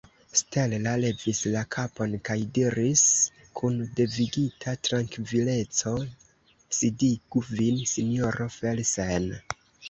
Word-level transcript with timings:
Stella 0.39 0.77
levis 1.01 1.41
la 1.55 1.59
kapon 1.75 2.15
kaj 2.29 2.37
diris 2.55 3.03
kun 3.59 3.77
devigita 3.99 4.73
trankvileco: 4.87 5.93
«Sidigu 6.79 7.45
vin, 7.51 7.79
sinjoro 7.93 8.51
Felsen». 8.57 9.31